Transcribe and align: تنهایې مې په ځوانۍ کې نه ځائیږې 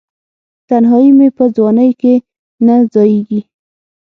تنهایې 0.67 1.11
مې 1.17 1.27
په 1.37 1.43
ځوانۍ 1.55 1.91
کې 2.01 2.13
نه 2.65 2.75
ځائیږې 2.93 3.39